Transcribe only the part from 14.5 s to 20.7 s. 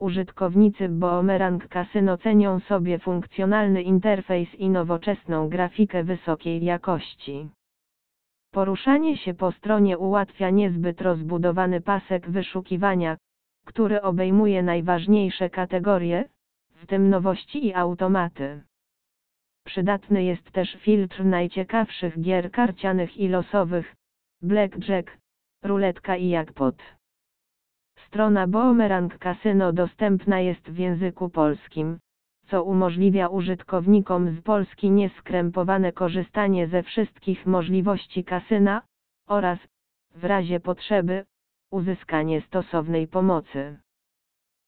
najważniejsze kategorie, w tym nowości i automaty. Przydatny jest